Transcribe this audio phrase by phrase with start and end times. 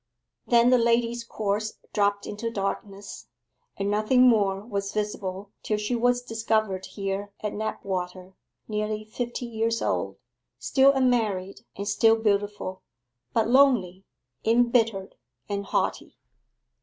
[0.47, 3.27] Then the lady's course dropped into darkness,
[3.77, 8.33] and nothing more was visible till she was discovered here at Knapwater,
[8.67, 10.15] nearly fifty years old,
[10.57, 12.81] still unmarried and still beautiful,
[13.31, 14.03] but lonely,
[14.43, 15.13] embittered,
[15.47, 16.17] and haughty.